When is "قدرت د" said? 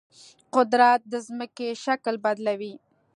0.55-1.13